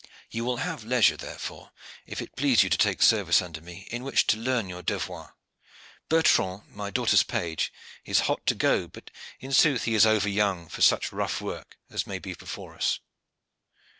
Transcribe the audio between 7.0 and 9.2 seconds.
page, is hot to go; but